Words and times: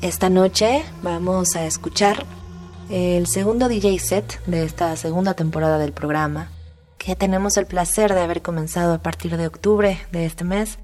Esta 0.00 0.30
noche 0.30 0.84
vamos 1.02 1.56
a 1.56 1.66
escuchar 1.66 2.24
el 2.88 3.26
segundo 3.26 3.68
DJ 3.68 3.98
set 3.98 4.40
de 4.46 4.62
esta 4.62 4.94
segunda 4.94 5.34
temporada 5.34 5.76
del 5.76 5.92
programa, 5.92 6.52
que 6.98 7.16
tenemos 7.16 7.56
el 7.56 7.66
placer 7.66 8.14
de 8.14 8.20
haber 8.20 8.40
comenzado 8.40 8.94
a 8.94 9.02
partir 9.02 9.36
de 9.36 9.48
octubre 9.48 9.98
de 10.12 10.24
este 10.24 10.44
mes 10.44 10.78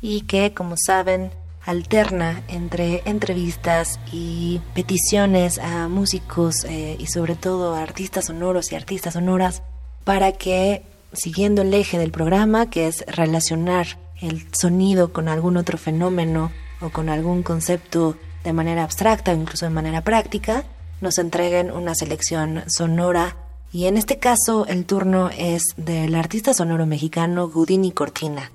y 0.00 0.22
que, 0.22 0.52
como 0.52 0.74
saben, 0.76 1.30
alterna 1.64 2.42
entre 2.48 3.02
entrevistas 3.04 4.00
y 4.10 4.60
peticiones 4.74 5.60
a 5.60 5.86
músicos 5.86 6.64
eh, 6.64 6.96
y 6.98 7.06
sobre 7.06 7.36
todo 7.36 7.76
a 7.76 7.82
artistas 7.82 8.24
sonoros 8.24 8.72
y 8.72 8.74
artistas 8.74 9.14
sonoras 9.14 9.62
para 10.02 10.32
que, 10.32 10.82
siguiendo 11.12 11.62
el 11.62 11.72
eje 11.72 11.98
del 11.98 12.10
programa, 12.10 12.68
que 12.68 12.88
es 12.88 13.04
relacionar 13.06 13.86
el 14.20 14.44
sonido 14.52 15.12
con 15.12 15.28
algún 15.28 15.56
otro 15.56 15.78
fenómeno 15.78 16.50
o 16.80 16.90
con 16.90 17.08
algún 17.08 17.44
concepto 17.44 18.16
de 18.46 18.52
manera 18.52 18.84
abstracta 18.84 19.32
o 19.32 19.34
incluso 19.34 19.66
de 19.66 19.70
manera 19.70 20.02
práctica, 20.02 20.62
nos 21.00 21.18
entreguen 21.18 21.72
una 21.72 21.96
selección 21.96 22.62
sonora 22.68 23.34
y 23.72 23.86
en 23.86 23.96
este 23.96 24.20
caso 24.20 24.66
el 24.66 24.86
turno 24.86 25.30
es 25.36 25.64
del 25.76 26.14
artista 26.14 26.54
sonoro 26.54 26.86
mexicano 26.86 27.48
Gudini 27.48 27.90
Cortina. 27.90 28.52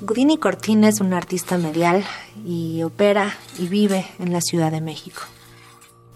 Gudini 0.00 0.38
Cortina 0.38 0.88
es 0.88 1.02
un 1.02 1.12
artista 1.12 1.58
medial 1.58 2.02
y 2.46 2.82
opera 2.82 3.36
y 3.58 3.68
vive 3.68 4.06
en 4.18 4.32
la 4.32 4.40
Ciudad 4.40 4.72
de 4.72 4.80
México. 4.80 5.20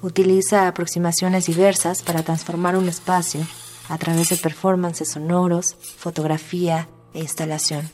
Utiliza 0.03 0.67
aproximaciones 0.67 1.47
diversas 1.47 2.03
para 2.03 2.25
transformar 2.25 2.77
un 2.77 2.89
espacio 2.89 3.47
a 3.89 3.99
través 3.99 4.31
de 4.31 4.37
performances 4.37 5.13
sonoros, 5.13 5.77
fotografía 5.97 6.89
e 7.15 7.21
instalación. 7.21 7.89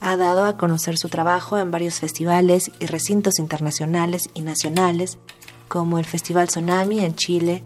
Ha 0.00 0.18
dado 0.18 0.44
a 0.44 0.58
conocer 0.58 0.98
su 0.98 1.08
trabajo 1.08 1.56
en 1.58 1.70
varios 1.70 1.94
festivales 1.94 2.70
y 2.78 2.86
recintos 2.86 3.38
internacionales 3.38 4.28
y 4.34 4.42
nacionales, 4.42 5.16
como 5.66 5.98
el 5.98 6.04
Festival 6.04 6.48
Tsunami 6.48 7.00
en 7.00 7.14
Chile, 7.14 7.64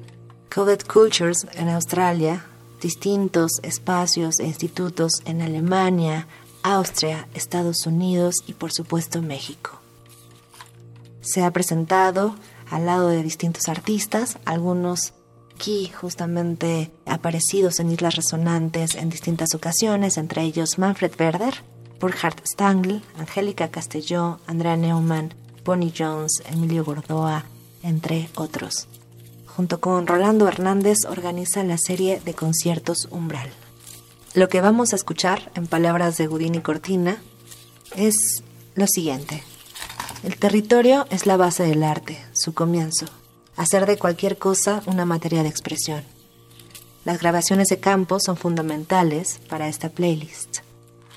Coded 0.54 0.82
Cultures 0.82 1.46
en 1.54 1.68
Australia, 1.68 2.44
distintos 2.80 3.58
espacios 3.62 4.38
e 4.38 4.46
institutos 4.46 5.14
en 5.24 5.42
Alemania, 5.42 6.28
Austria, 6.62 7.26
Estados 7.34 7.86
Unidos 7.86 8.36
y 8.46 8.54
por 8.54 8.72
supuesto 8.72 9.20
México. 9.20 9.80
Se 11.20 11.42
ha 11.42 11.50
presentado 11.50 12.34
al 12.72 12.86
lado 12.86 13.08
de 13.08 13.22
distintos 13.22 13.68
artistas, 13.68 14.38
algunos 14.46 15.12
aquí 15.54 15.88
justamente 15.88 16.90
aparecidos 17.06 17.78
en 17.80 17.92
Islas 17.92 18.16
Resonantes 18.16 18.94
en 18.94 19.10
distintas 19.10 19.54
ocasiones, 19.54 20.16
entre 20.16 20.42
ellos 20.42 20.78
Manfred 20.78 21.12
Werder, 21.20 21.54
Burkhard 22.00 22.42
Stangl, 22.44 23.02
Angélica 23.18 23.68
Castelló, 23.68 24.40
Andrea 24.46 24.76
Neumann, 24.76 25.34
Bonnie 25.64 25.92
Jones, 25.96 26.42
Emilio 26.50 26.82
Gordoa, 26.82 27.44
entre 27.82 28.30
otros. 28.36 28.88
Junto 29.46 29.80
con 29.80 30.06
Rolando 30.06 30.48
Hernández 30.48 31.04
organiza 31.06 31.62
la 31.64 31.76
serie 31.76 32.22
de 32.24 32.32
conciertos 32.32 33.06
Umbral. 33.10 33.50
Lo 34.32 34.48
que 34.48 34.62
vamos 34.62 34.94
a 34.94 34.96
escuchar, 34.96 35.52
en 35.54 35.66
palabras 35.66 36.16
de 36.16 36.26
Gudini 36.26 36.62
Cortina, 36.62 37.22
es 37.94 38.42
lo 38.74 38.86
siguiente. 38.86 39.42
El 40.22 40.36
territorio 40.36 41.04
es 41.10 41.26
la 41.26 41.36
base 41.36 41.64
del 41.64 41.82
arte, 41.82 42.16
su 42.32 42.54
comienzo. 42.54 43.06
Hacer 43.56 43.86
de 43.86 43.98
cualquier 43.98 44.38
cosa 44.38 44.80
una 44.86 45.04
materia 45.04 45.42
de 45.42 45.48
expresión. 45.48 46.04
Las 47.04 47.18
grabaciones 47.20 47.66
de 47.66 47.80
campo 47.80 48.20
son 48.20 48.36
fundamentales 48.36 49.40
para 49.48 49.66
esta 49.66 49.88
playlist. 49.88 50.58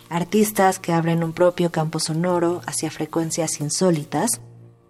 Artistas 0.10 0.80
que 0.80 0.92
abren 0.92 1.24
un 1.24 1.34
propio 1.34 1.72
campo 1.72 2.00
sonoro 2.00 2.62
hacia 2.66 2.90
frecuencias 2.90 3.60
insólitas 3.62 4.42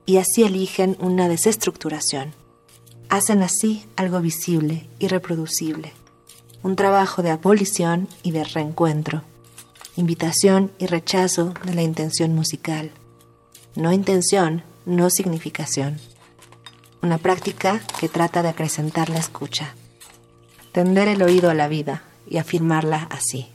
y 0.05 0.15
así 0.15 0.43
eligen 0.43 0.95
una 1.01 1.27
desestructuración. 1.27 2.33
Hacen 3.09 3.43
así 3.43 3.85
algo 3.97 4.21
visible 4.21 4.87
y 4.97 5.09
reproducible. 5.09 5.91
Un 6.63 6.77
trabajo 6.77 7.21
de 7.21 7.31
abolición 7.31 8.07
y 8.23 8.31
de 8.31 8.45
reencuentro. 8.45 9.23
Invitación 9.97 10.71
y 10.79 10.85
rechazo 10.85 11.53
de 11.65 11.73
la 11.73 11.81
intención 11.81 12.33
musical 12.33 12.91
no 13.75 13.91
intención, 13.91 14.63
no 14.85 15.09
significación. 15.09 15.97
Una 17.01 17.17
práctica 17.17 17.81
que 17.99 18.09
trata 18.09 18.41
de 18.41 18.49
acrecentar 18.49 19.09
la 19.09 19.19
escucha, 19.19 19.75
tender 20.71 21.07
el 21.07 21.21
oído 21.21 21.49
a 21.49 21.53
la 21.53 21.67
vida 21.67 22.03
y 22.27 22.37
afirmarla 22.37 23.07
así. 23.11 23.47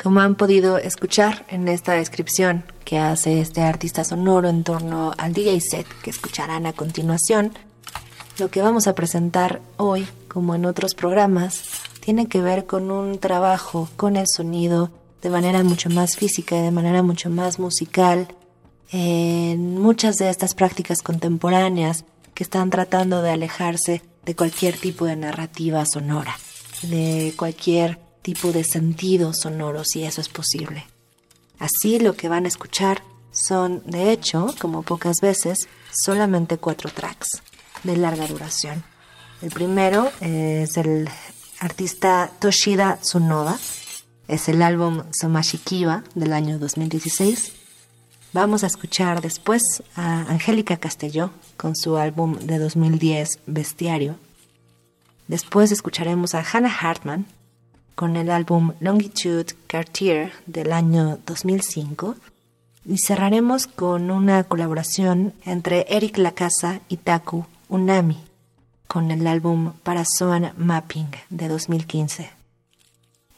Como 0.00 0.20
han 0.20 0.34
podido 0.34 0.78
escuchar 0.78 1.44
en 1.48 1.68
esta 1.68 1.92
descripción 1.92 2.64
que 2.84 2.98
hace 2.98 3.40
este 3.40 3.62
artista 3.62 4.04
sonoro 4.04 4.48
en 4.48 4.64
torno 4.64 5.12
al 5.18 5.32
DJ 5.32 5.60
set 5.60 5.86
que 6.02 6.10
escucharán 6.10 6.66
a 6.66 6.72
continuación, 6.72 7.52
lo 8.38 8.50
que 8.50 8.62
vamos 8.62 8.86
a 8.86 8.94
presentar 8.94 9.60
hoy, 9.76 10.06
como 10.28 10.54
en 10.54 10.66
otros 10.66 10.94
programas, 10.94 11.62
tiene 12.00 12.26
que 12.26 12.40
ver 12.40 12.66
con 12.66 12.90
un 12.90 13.18
trabajo 13.18 13.88
con 13.96 14.16
el 14.16 14.26
sonido 14.26 14.90
de 15.22 15.30
manera 15.30 15.62
mucho 15.62 15.88
más 15.88 16.16
física 16.16 16.58
y 16.58 16.62
de 16.62 16.70
manera 16.70 17.02
mucho 17.02 17.30
más 17.30 17.58
musical 17.58 18.28
en 18.96 19.76
muchas 19.80 20.14
de 20.18 20.30
estas 20.30 20.54
prácticas 20.54 21.02
contemporáneas 21.02 22.04
que 22.32 22.44
están 22.44 22.70
tratando 22.70 23.22
de 23.22 23.30
alejarse 23.32 24.02
de 24.24 24.36
cualquier 24.36 24.78
tipo 24.78 25.04
de 25.04 25.16
narrativa 25.16 25.84
sonora, 25.84 26.38
de 26.82 27.34
cualquier 27.36 27.98
tipo 28.22 28.52
de 28.52 28.62
sentido 28.62 29.32
sonoro, 29.34 29.82
si 29.84 30.04
eso 30.04 30.20
es 30.20 30.28
posible. 30.28 30.86
Así 31.58 31.98
lo 31.98 32.14
que 32.14 32.28
van 32.28 32.44
a 32.44 32.48
escuchar 32.48 33.02
son, 33.32 33.82
de 33.84 34.12
hecho, 34.12 34.54
como 34.60 34.84
pocas 34.84 35.16
veces, 35.20 35.66
solamente 35.90 36.58
cuatro 36.58 36.88
tracks 36.88 37.42
de 37.82 37.96
larga 37.96 38.28
duración. 38.28 38.84
El 39.42 39.50
primero 39.50 40.12
es 40.20 40.76
el 40.76 41.08
artista 41.58 42.30
Toshida 42.38 42.98
Tsunoda, 43.02 43.58
es 44.28 44.48
el 44.48 44.62
álbum 44.62 45.02
Somashikiba 45.10 46.04
del 46.14 46.32
año 46.32 46.60
2016 46.60 47.63
Vamos 48.34 48.64
a 48.64 48.66
escuchar 48.66 49.20
después 49.20 49.62
a 49.94 50.22
Angélica 50.22 50.76
Castelló 50.76 51.30
con 51.56 51.76
su 51.76 51.96
álbum 51.96 52.36
de 52.40 52.58
2010 52.58 53.38
Bestiario. 53.46 54.16
Después 55.28 55.70
escucharemos 55.70 56.34
a 56.34 56.42
Hannah 56.42 56.76
Hartman 56.80 57.26
con 57.94 58.16
el 58.16 58.32
álbum 58.32 58.72
Longitude 58.80 59.54
Cartier 59.68 60.32
del 60.46 60.72
año 60.72 61.20
2005 61.24 62.16
y 62.84 62.98
cerraremos 62.98 63.68
con 63.68 64.10
una 64.10 64.42
colaboración 64.42 65.32
entre 65.44 65.86
Eric 65.88 66.18
Lacasa 66.18 66.80
y 66.88 66.96
Taku 66.96 67.46
Unami 67.68 68.18
con 68.88 69.12
el 69.12 69.28
álbum 69.28 69.74
Parazoan 69.84 70.54
Mapping 70.56 71.10
de 71.30 71.46
2015. 71.46 72.43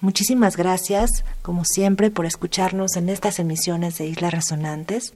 Muchísimas 0.07 0.57
gracias, 0.57 1.25
como 1.43 1.65
siempre, 1.65 2.13
por 2.13 2.27
escucharnos 2.27 2.95
en 2.95 3.09
estas 3.09 3.41
emisiones 3.41 3.99
de 3.99 4.07
Islas 4.07 4.33
Resonantes. 4.33 5.15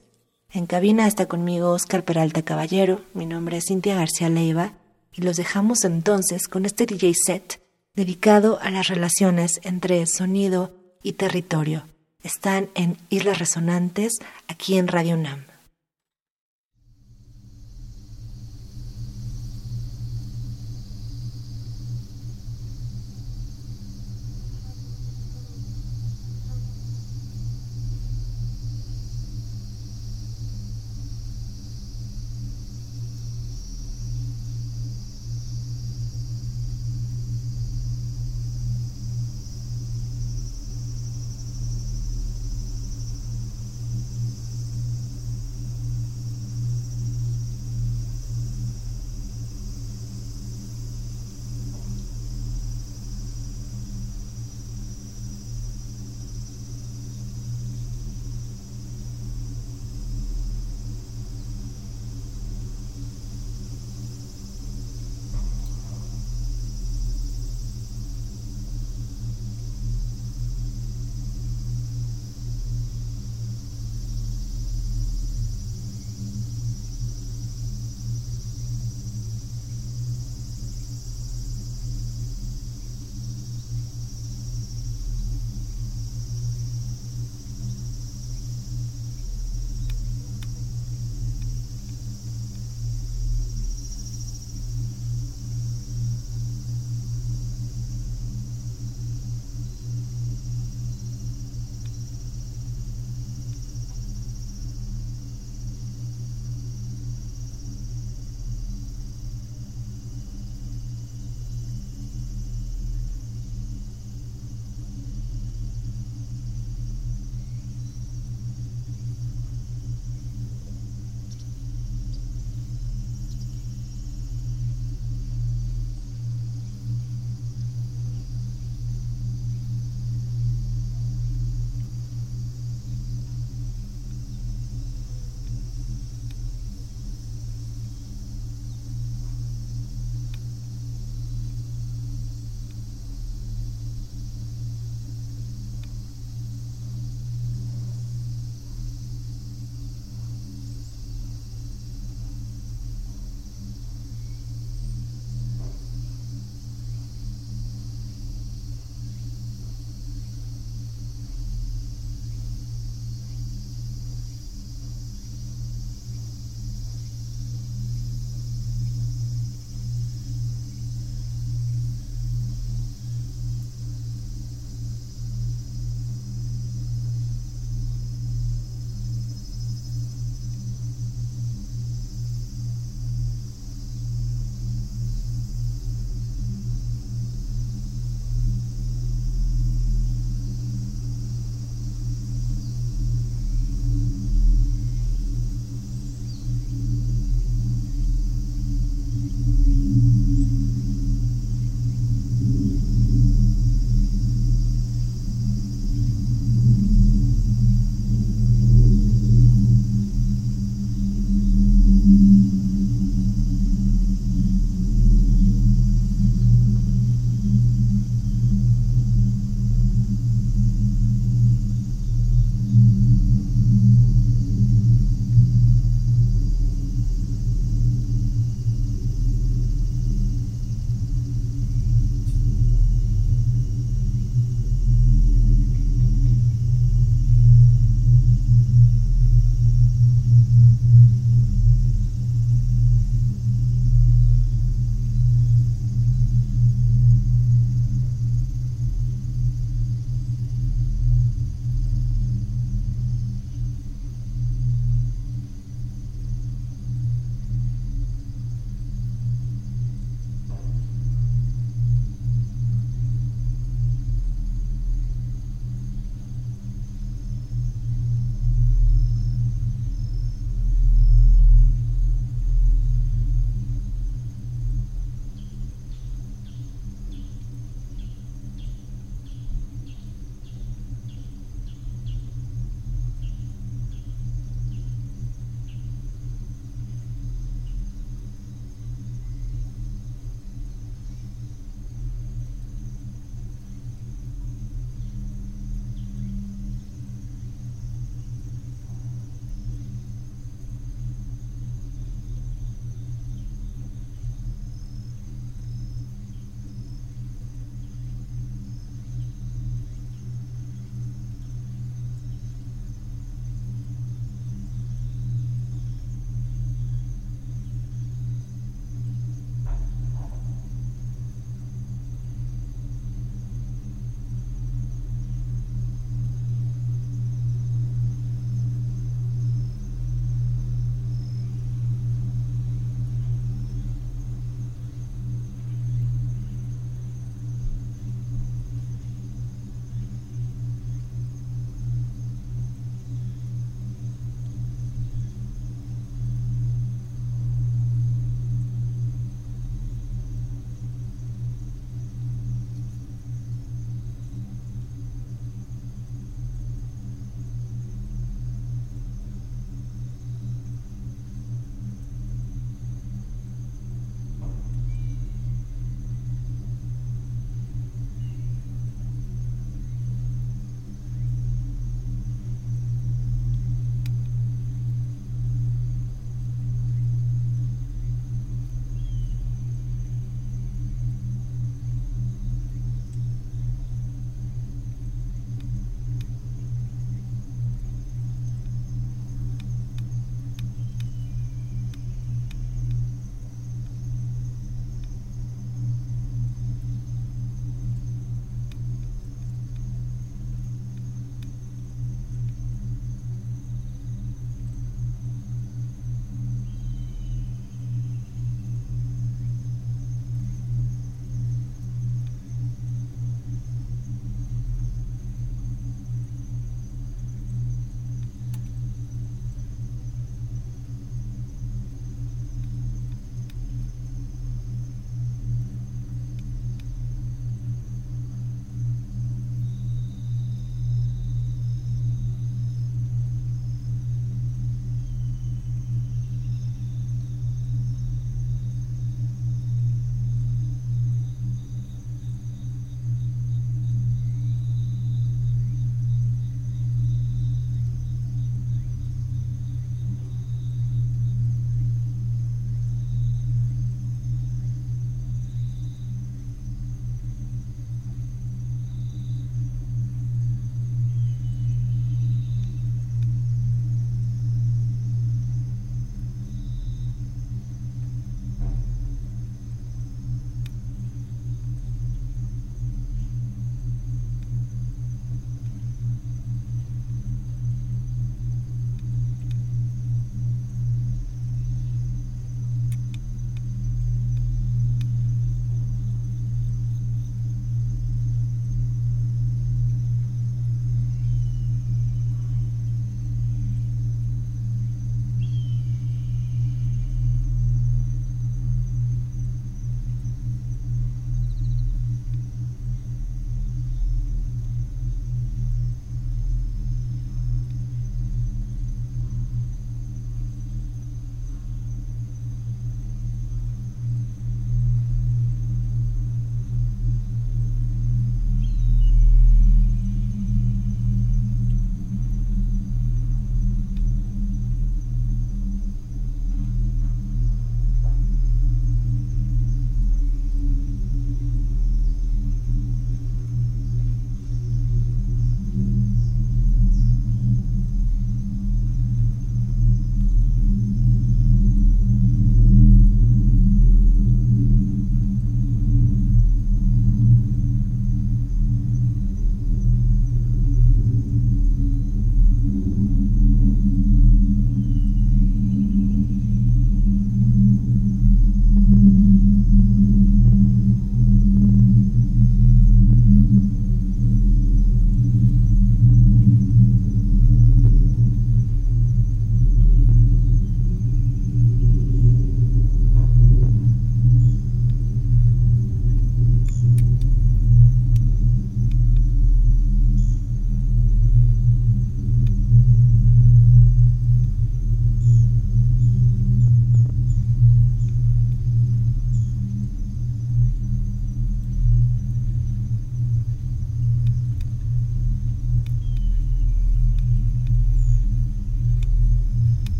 En 0.51 0.65
cabina 0.65 1.07
está 1.07 1.27
conmigo 1.27 1.69
Oscar 1.69 2.03
Peralta 2.03 2.41
Caballero, 2.41 2.99
mi 3.13 3.25
nombre 3.25 3.55
es 3.55 3.67
Cintia 3.69 3.95
García 3.95 4.27
Leiva, 4.27 4.73
y 5.13 5.21
los 5.21 5.37
dejamos 5.37 5.85
entonces 5.85 6.49
con 6.49 6.65
este 6.65 6.85
DJ 6.87 7.13
set 7.13 7.61
dedicado 7.95 8.59
a 8.61 8.69
las 8.69 8.89
relaciones 8.89 9.61
entre 9.63 10.05
sonido 10.07 10.73
y 11.01 11.13
territorio. 11.13 11.85
Están 12.21 12.67
en 12.75 12.97
Islas 13.09 13.39
Resonantes, 13.39 14.19
aquí 14.49 14.77
en 14.77 14.89
Radio 14.89 15.15
NAM. 15.15 15.45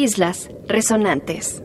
Islas 0.00 0.48
Resonantes. 0.66 1.62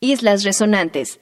Islas 0.00 0.44
Resonantes. 0.44 1.20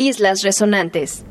Islas 0.00 0.42
Resonantes. 0.42 1.26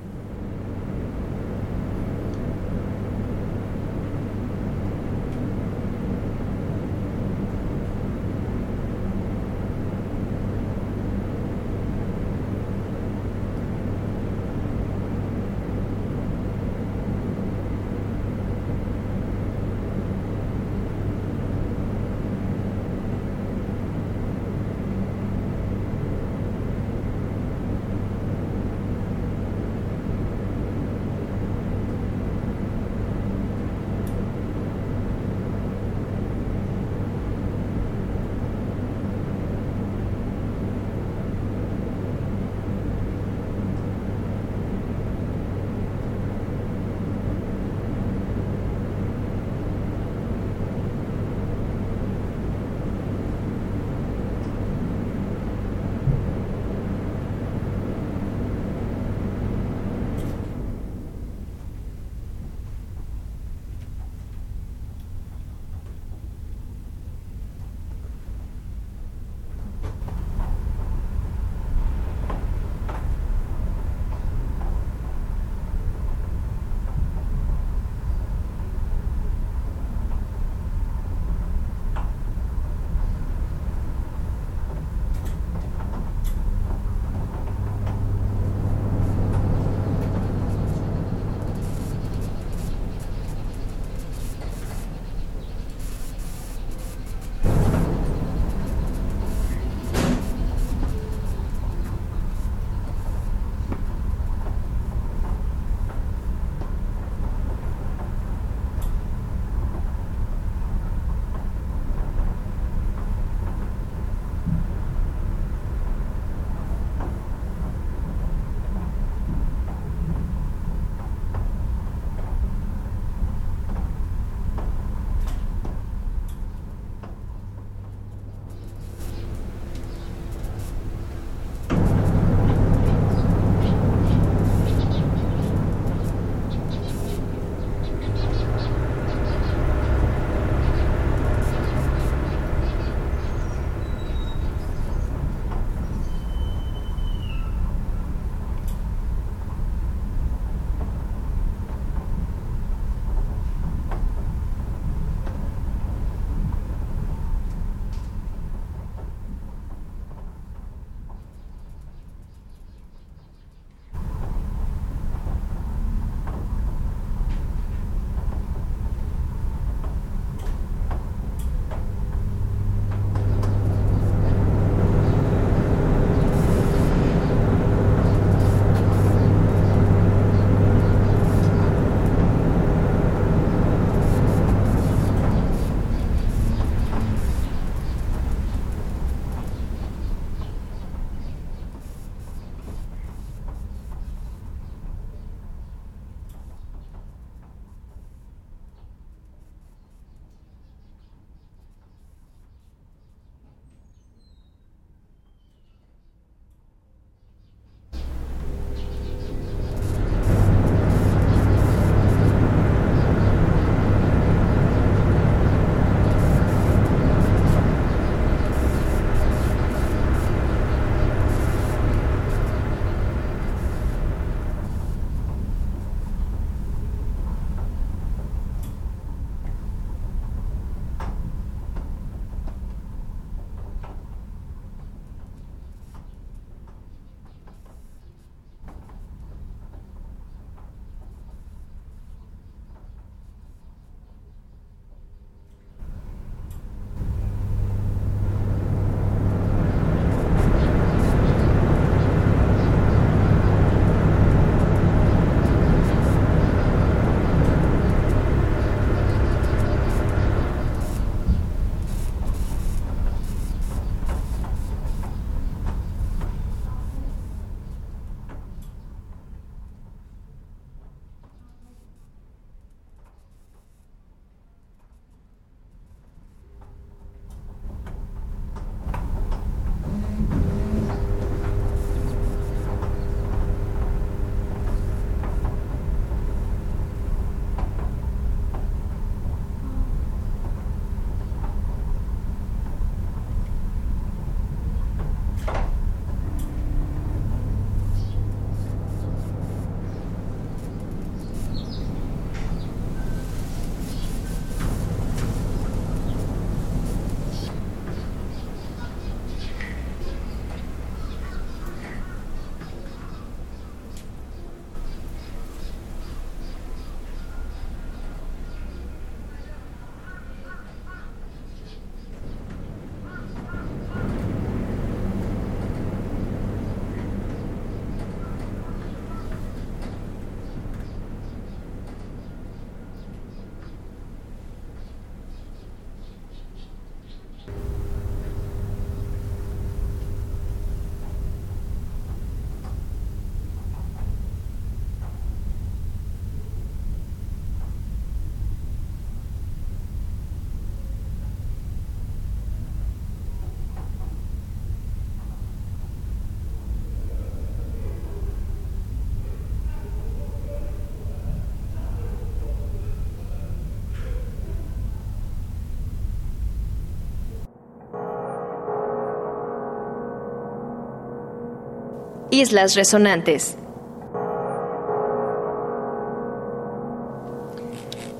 Islas 372.39 372.75
Resonantes. 372.75 373.57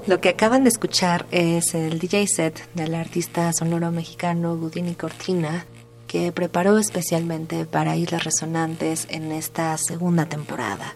Lo 0.07 0.19
que 0.19 0.27
acaban 0.27 0.63
de 0.63 0.69
escuchar 0.69 1.25
es 1.31 1.73
el 1.73 1.99
DJ 1.99 2.27
set 2.27 2.69
del 2.73 2.95
artista 2.95 3.53
sonoro 3.53 3.91
mexicano 3.91 4.57
Gudini 4.57 4.95
Cortina, 4.95 5.65
que 6.05 6.33
preparó 6.33 6.77
especialmente 6.77 7.63
para 7.63 7.95
Islas 7.95 8.25
Resonantes 8.25 9.07
en 9.09 9.31
esta 9.31 9.77
segunda 9.77 10.25
temporada 10.25 10.95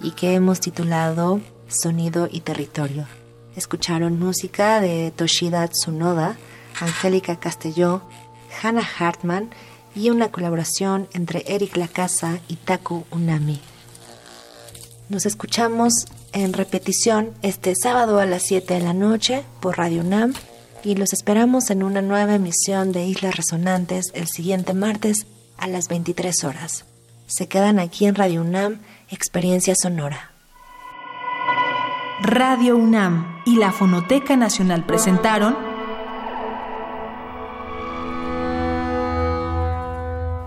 y 0.00 0.10
que 0.10 0.34
hemos 0.34 0.58
titulado 0.58 1.40
Sonido 1.68 2.26
y 2.28 2.40
Territorio. 2.40 3.06
Escucharon 3.54 4.18
música 4.18 4.80
de 4.80 5.12
Toshida 5.14 5.68
Tsunoda, 5.68 6.36
Angélica 6.80 7.38
Castelló, 7.38 8.02
Hannah 8.60 8.88
Hartman 8.98 9.50
y 9.94 10.10
una 10.10 10.30
colaboración 10.30 11.08
entre 11.12 11.44
Eric 11.46 11.76
Lacasa 11.76 12.40
y 12.48 12.56
Taku 12.56 13.04
Unami. 13.10 13.60
Nos 15.08 15.26
escuchamos 15.26 15.92
en 16.32 16.52
repetición 16.52 17.30
este 17.42 17.74
sábado 17.80 18.18
a 18.18 18.26
las 18.26 18.42
7 18.44 18.74
de 18.74 18.80
la 18.80 18.94
noche 18.94 19.44
por 19.60 19.78
Radio 19.78 20.00
UNAM 20.00 20.32
y 20.82 20.96
los 20.96 21.12
esperamos 21.12 21.70
en 21.70 21.82
una 21.82 22.02
nueva 22.02 22.34
emisión 22.34 22.92
de 22.92 23.04
Islas 23.04 23.36
Resonantes 23.36 24.10
el 24.14 24.26
siguiente 24.26 24.74
martes 24.74 25.26
a 25.58 25.66
las 25.66 25.88
23 25.88 26.44
horas. 26.44 26.84
Se 27.26 27.48
quedan 27.48 27.78
aquí 27.78 28.06
en 28.06 28.14
Radio 28.14 28.42
UNAM, 28.42 28.80
Experiencia 29.08 29.74
Sonora. 29.74 30.30
Radio 32.20 32.76
UNAM 32.76 33.42
y 33.44 33.56
la 33.56 33.72
Fonoteca 33.72 34.36
Nacional 34.36 34.86
presentaron 34.86 35.73